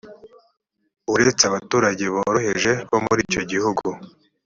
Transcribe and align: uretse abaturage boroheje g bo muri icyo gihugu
uretse 1.13 1.43
abaturage 1.45 2.03
boroheje 2.13 2.71
g 2.75 2.75
bo 2.89 2.99
muri 3.05 3.21
icyo 3.27 3.41
gihugu 3.51 3.87